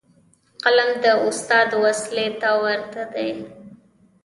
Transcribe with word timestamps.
قلم 0.63 0.89
د 1.03 1.05
استاد 1.27 1.69
وسلې 1.83 2.27
ته 2.41 2.49
ورته 2.63 3.03
دی. 3.13 3.31